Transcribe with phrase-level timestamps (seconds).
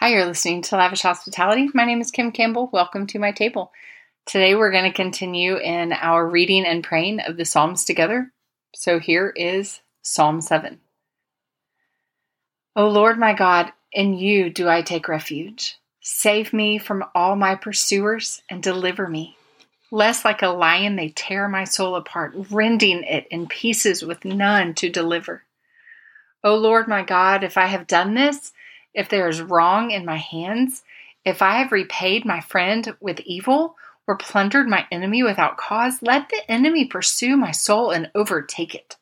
[0.00, 1.70] Hi, you're listening to Lavish Hospitality.
[1.74, 2.70] My name is Kim Campbell.
[2.72, 3.72] Welcome to my table.
[4.26, 8.30] Today we're going to continue in our reading and praying of the Psalms together.
[8.76, 10.78] So here is Psalm 7.
[12.76, 15.76] O Lord my God, in you do I take refuge.
[16.00, 19.36] Save me from all my pursuers and deliver me.
[19.90, 24.74] Lest like a lion they tear my soul apart, rending it in pieces with none
[24.74, 25.42] to deliver.
[26.44, 28.52] O Lord my God, if I have done this,
[28.94, 30.82] if there is wrong in my hands,
[31.24, 36.30] if I have repaid my friend with evil or plundered my enemy without cause, let
[36.30, 38.96] the enemy pursue my soul and overtake it.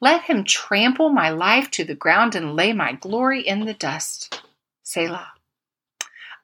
[0.00, 4.42] Let him trample my life to the ground and lay my glory in the dust.
[4.82, 5.32] Selah.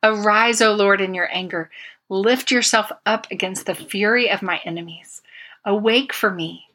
[0.02, 1.70] Arise, O Lord, in your anger.
[2.08, 5.22] Lift yourself up against the fury of my enemies.
[5.64, 6.66] Awake for me.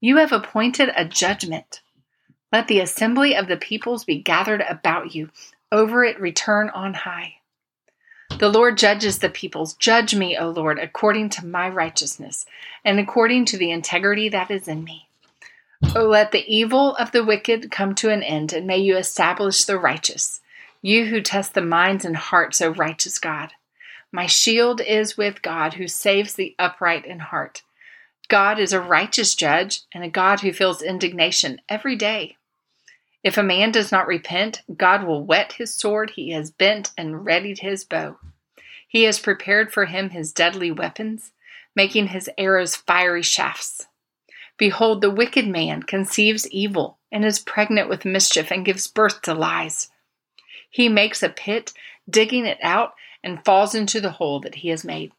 [0.00, 1.82] You have appointed a judgment.
[2.52, 5.28] Let the assembly of the peoples be gathered about you
[5.70, 7.34] over it return on high.
[8.38, 9.74] The Lord judges the peoples.
[9.74, 12.46] Judge me, O Lord, according to my righteousness
[12.84, 15.08] and according to the integrity that is in me.
[15.94, 19.64] O let the evil of the wicked come to an end, and may you establish
[19.64, 20.40] the righteous.
[20.82, 23.52] You who test the minds and hearts, O righteous God.
[24.10, 27.62] My shield is with God, who saves the upright in heart.
[28.28, 32.37] God is a righteous judge and a God who feels indignation every day.
[33.24, 36.10] If a man does not repent, God will whet his sword.
[36.10, 38.18] He has bent and readied his bow.
[38.86, 41.32] He has prepared for him his deadly weapons,
[41.74, 43.86] making his arrows fiery shafts.
[44.56, 49.34] Behold, the wicked man conceives evil and is pregnant with mischief and gives birth to
[49.34, 49.90] lies.
[50.70, 51.72] He makes a pit,
[52.08, 55.12] digging it out, and falls into the hole that he has made.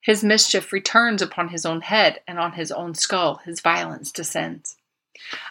[0.00, 4.76] His mischief returns upon his own head, and on his own skull his violence descends.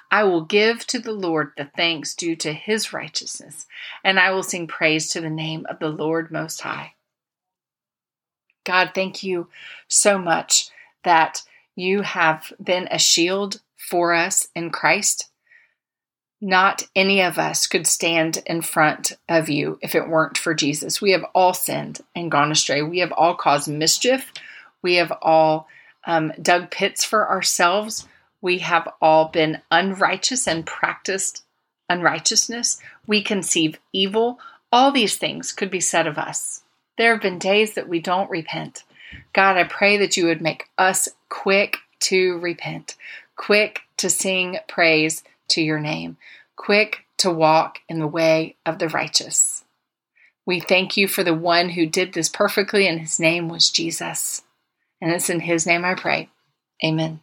[0.10, 3.66] I will give to the Lord the thanks due to his righteousness,
[4.04, 6.94] and I will sing praise to the name of the Lord Most High.
[8.64, 9.48] God, thank you
[9.88, 10.70] so much
[11.04, 11.44] that
[11.76, 15.30] you have been a shield for us in Christ.
[16.40, 21.02] Not any of us could stand in front of you if it weren't for Jesus.
[21.02, 22.82] We have all sinned and gone astray.
[22.82, 24.32] We have all caused mischief.
[24.82, 25.68] We have all
[26.06, 28.08] um, dug pits for ourselves
[28.42, 31.44] we have all been unrighteous and practiced
[31.90, 32.80] unrighteousness.
[33.06, 34.40] We conceive evil.
[34.72, 36.64] All these things could be said of us.
[36.98, 38.84] There have been days that we don't repent.
[39.34, 42.96] God, I pray that you would make us quick to repent,
[43.36, 46.18] quick to sing praise to your name,
[46.56, 49.64] quick to walk in the way of the righteous.
[50.46, 54.42] We thank you for the one who did this perfectly, and his name was Jesus.
[55.00, 56.30] And it's in his name I pray.
[56.84, 57.22] Amen.